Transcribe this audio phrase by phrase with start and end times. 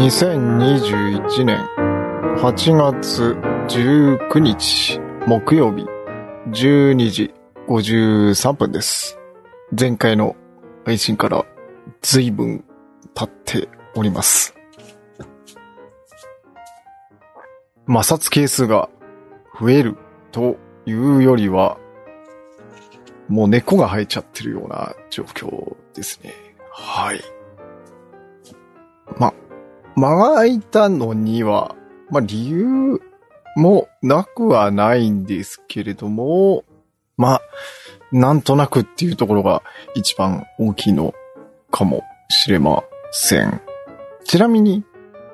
[0.00, 1.58] 2021年
[2.38, 3.36] 8月
[3.68, 5.84] 19日木曜日
[6.48, 7.34] 12時
[7.68, 9.18] 53分です。
[9.78, 10.36] 前回の
[10.86, 11.44] 配信から
[12.00, 12.64] 随分
[13.14, 14.54] 経っております。
[17.86, 18.88] 摩擦係数が
[19.60, 19.98] 増える
[20.32, 20.56] と
[20.86, 21.76] いうよりは、
[23.28, 26.32] もう根っこが生えちゃってるような状況ですね。
[26.72, 27.20] はい。
[29.96, 31.74] 間が空いたのには、
[32.10, 33.00] まあ理由
[33.56, 36.64] もなくはないんですけれども、
[37.16, 37.40] まあ、
[38.12, 39.62] なんとなくっていうところが
[39.94, 41.14] 一番大きいの
[41.70, 43.60] かもしれません。
[44.24, 44.84] ちなみに、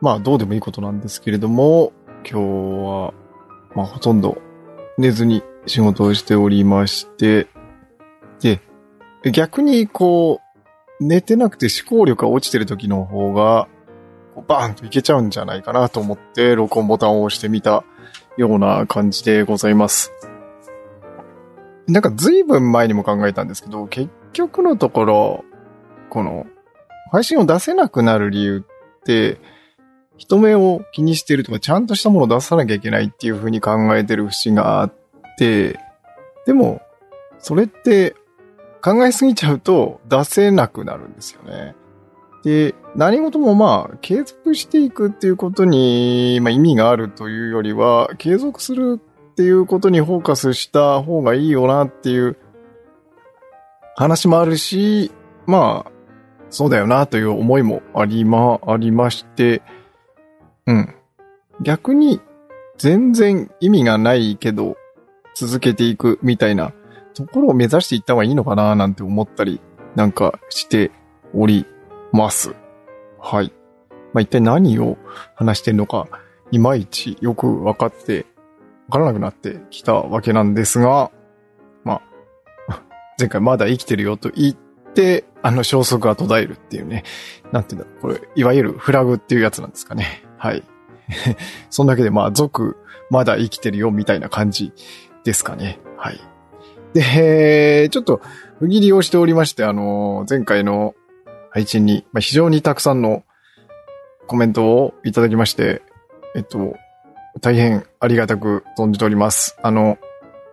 [0.00, 1.92] まあどうでもいいことなんですけれども、
[2.28, 2.40] 今日
[2.84, 3.14] は、
[3.74, 4.38] まあほとんど
[4.98, 7.48] 寝ずに仕事をしておりまして、
[9.22, 10.40] で、逆にこ
[11.00, 13.68] う、寝てなくて思考力が落ちてる時の方が、
[14.34, 17.84] こうバーンといけちゃうんじゃないかなと思って、録音ボタンを押してみた
[18.36, 20.12] ような感じでございます。
[21.86, 25.44] なんか随分前にも考えたんですけど、結局のところ、
[26.10, 26.46] この、
[27.10, 29.38] 配信を出せなくなる理由って、
[30.16, 34.94] 人目を気にしてるとか、ちゃんとしたものを出さなきゃいけないっていう風に考えてる節があっ
[35.36, 35.78] て、
[36.46, 36.80] でも、
[37.38, 38.14] それって
[38.82, 41.74] 考えすぎちゃうと出せなくなるんですよね。
[42.44, 49.00] で、何事もまあ、継続していくっていうことに、まあ、意味があるというよりは、継続する
[49.32, 52.36] っていうことにフォーカスした方がいいよなっていう
[53.96, 55.12] 話もあるし、
[55.46, 55.92] まあ、
[56.50, 59.62] そうだよなという思いもありま、ありまして、
[60.66, 60.94] うん。
[61.62, 62.20] 逆に、
[62.78, 64.76] 全然意味がないけど、
[65.34, 66.72] 続けていくみたいな
[67.14, 69.60] ところを目指していった方がいいのかななんて思ったり
[69.94, 70.90] なんかして
[71.34, 71.66] おり
[72.12, 72.54] ます。
[73.18, 73.52] はい。
[74.12, 74.98] まあ、一体何を
[75.34, 76.08] 話してるのか、
[76.50, 78.26] いまいちよく分かって、
[78.88, 81.10] 分からなくなってきたわけなんですが、
[81.84, 82.02] ま
[82.68, 82.82] あ、
[83.18, 84.54] 前回まだ生きてるよと言っ
[84.94, 87.04] て、あの消息が途絶えるっていうね。
[87.50, 88.02] なんていうんだろう。
[88.02, 90.24] これ、いわゆるフラグっていうやつなんですかね。
[90.36, 90.62] はい。
[91.70, 92.76] そんだけでまあ、続、
[93.10, 94.72] まだ生きてるよみたいな感じ
[95.24, 95.80] ですかね。
[95.96, 96.20] はい。
[96.94, 98.20] で、ちょっと、
[98.58, 100.94] 不義理をしておりまして、あの、前回の
[101.52, 103.24] 配信に、まあ、非常にたくさんの
[104.26, 105.82] コメントをいただきまして、
[106.34, 106.76] えっと、
[107.40, 109.56] 大変ありがたく存じております。
[109.62, 109.98] あの、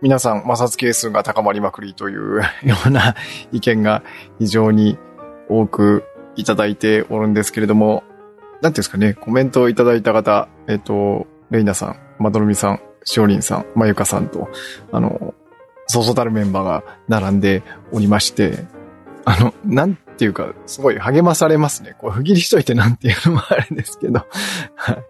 [0.00, 3.14] 皆さん摩擦係数が高まりまくりという ような
[3.52, 4.02] 意見が
[4.38, 4.98] 非常に
[5.48, 6.04] 多く
[6.36, 8.02] いただいておるんですけれども、
[8.60, 14.48] なんていうんですかね、コメントをいただいた方、えっと、レイナさん、まどろみさん、しおりんさん、まゆかさんと、
[14.92, 15.34] あの、
[15.86, 18.64] そうそうたるメンバーが並んでおりまして、
[19.24, 21.94] あの、なんっていうか、すごい励まされますね。
[21.98, 24.26] こう、不義理しといてなんていうのもあるんですけど、
[24.74, 25.04] はい。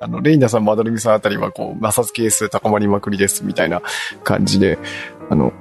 [0.00, 3.80] あの、レイナさん、マドルミさんあたりは、こう、摩擦係数高まりまくりです、みたいな
[4.22, 4.78] 感じで、
[5.30, 5.54] あの、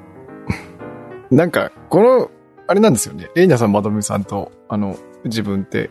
[1.32, 2.32] なんか、この、
[2.68, 3.30] あれなんですよね。
[3.36, 5.90] レイナさん、マドルミさんと、あの、自分って、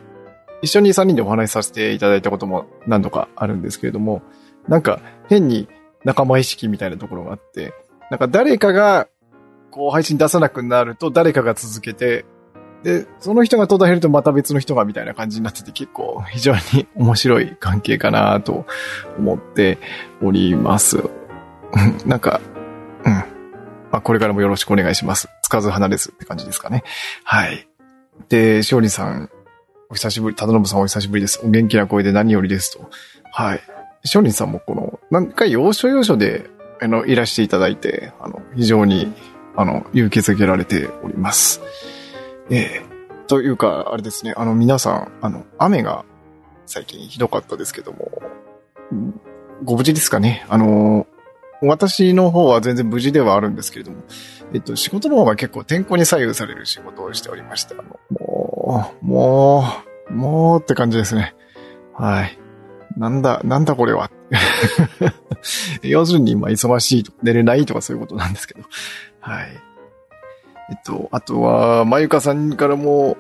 [0.61, 4.21] 一緒に3人でお話しさせていただいたことも何度かあるんですけれども、
[4.69, 5.01] なんか、
[5.31, 5.67] 変に
[6.05, 7.73] 仲間意識みたいなところがあって、
[8.11, 9.09] なんか誰かが、
[9.71, 12.27] こう配信出さなくなると誰かが続けて、
[12.83, 18.67] で、その人が途絶えるとまた別の人がみたいな感じになってて結構非常に面白い関係かなと
[19.19, 19.79] 思って
[20.23, 21.03] おります。
[22.07, 22.41] なんか、
[23.05, 23.13] うん。
[23.13, 23.25] ま
[23.93, 25.29] あ、これからもよろしくお願いします。
[25.43, 26.83] つかず離れずって感じですかね。
[27.25, 27.69] はい。
[28.29, 29.31] で、しおりさん、
[29.91, 31.41] お久しぶり、忠信さんお久しぶりです。
[31.45, 32.91] お元気な声で何よりですと。
[33.31, 33.61] はい。
[34.05, 36.51] しおりんさんもこの、何回要所要所で、
[36.81, 39.13] あの、いらしていただいて、あの、非常に、
[39.55, 41.61] あの、勇気づけられております。
[42.51, 42.83] ええ
[43.29, 46.05] というか、あれですね、あの、皆さん、あの、雨が
[46.67, 48.11] 最近ひどかったですけども、
[49.65, 51.07] ご無事ですかねあの、
[51.63, 54.03] 私の方は全然無事ではあるんですけれども、
[54.53, 59.65] えっと、仕事の方が結構天候に左右される仕事をしておりまして、あの、もう、も
[60.11, 61.35] う、もうって感じですね。
[61.95, 62.39] はい。
[62.97, 64.11] なんだ、なんだこれは。
[65.83, 68.63] 要するに、まあ、忙しいとか、寝れないとかそういうことなんですけど。
[69.21, 69.72] はい。
[70.73, 73.19] えっと、あとは、まゆかさんからも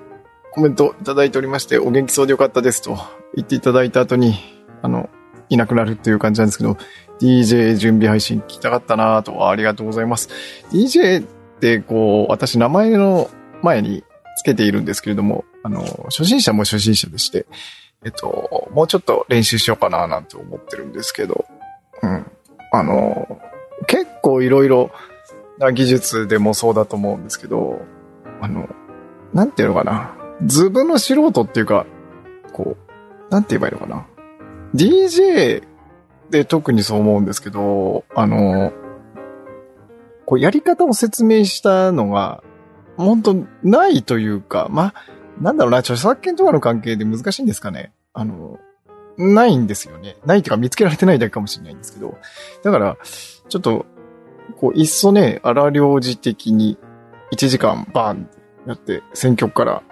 [0.52, 2.96] コメントいただいておりまして、お元気そうでよかったですと
[3.34, 4.36] 言っていただいた後に、
[4.80, 5.10] あの、
[5.50, 6.78] いなくなるっていう感じなんですけど、
[7.20, 10.30] DJ 準備配信聞きたかったなと、ありがとうございます。
[10.70, 11.28] DJ っ
[11.60, 13.28] て、こう、私名前の
[13.62, 14.02] 前に
[14.38, 17.44] つけているんですけれども、あの、初心者も初心者でして、
[18.02, 21.44] えっと、もうちょっと練習しようかななんて思ってるんですけど、
[22.02, 22.26] うん。
[22.72, 23.38] あの、
[23.86, 24.90] 結構いろいろ
[25.70, 27.82] 技術でもそうだと思うんですけど、
[28.40, 28.68] あの、
[29.32, 30.16] なんていうのかな。
[30.44, 31.86] ズブの素人っていうか、
[32.52, 34.06] こう、なんて言えばいいのかな。
[34.74, 35.62] DJ
[36.30, 38.72] で特にそう思うんですけど、あの、
[40.26, 42.42] こうやり方を説明したのが、
[42.96, 44.94] 本当ないというか、まあ、
[45.40, 47.92] なんだろうな、著作権とかの関係で難しいんですかね。
[48.12, 48.58] あの、
[49.18, 50.16] ないんですよね。
[50.24, 52.16] ないっていうか見つけられてないだけかもしれないんですけど。
[52.62, 52.96] だから、
[53.48, 53.86] ちょっと、
[54.56, 56.78] こう、いっそね、荒領事的に
[57.32, 59.82] 1時間バーンってやって、選曲から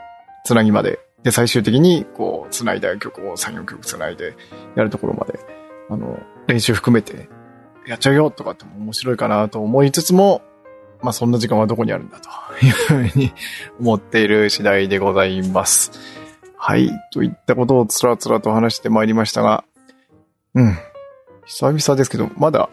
[0.44, 1.00] つなぎまで。
[1.22, 4.36] で、最終的に、こう、つないだ曲を3、4曲つないで
[4.74, 5.38] やるところまで、
[5.90, 7.28] あの、練習含めて
[7.86, 10.42] やっちゃうよとかっても面白いかなと思いつつも、
[11.02, 12.28] まあそんな時間はどこにあるんだと
[12.64, 13.32] いうふうに
[13.80, 15.92] 思っている次第でございます。
[16.56, 16.90] はい。
[17.12, 19.64] といったことをつらつらと話してまいりましたが、
[20.54, 20.76] うん。
[21.46, 22.68] 久々ですけど、まだ、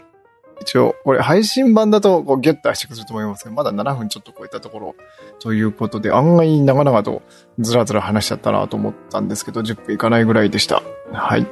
[0.62, 4.95] 一応、これ配信版だとこうギュッと圧縮すると思いますが、まだ7分ちょっと超えたところ、
[5.39, 7.21] ということで、案外長々と
[7.59, 10.81] ずらずら話しちゃったなと思ったんですけど、10分いかないぐらいでした。
[11.12, 11.48] はい。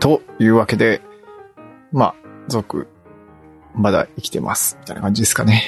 [0.00, 1.00] というわけで、
[1.92, 2.14] まあ、
[2.48, 2.88] 続、
[3.74, 4.76] まだ生きてます。
[4.80, 5.62] みたいな感じですかね。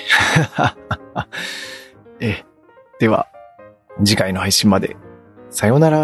[2.20, 2.44] え、
[2.98, 3.28] では、
[4.04, 4.96] 次回の配信まで
[5.50, 5.98] さようなら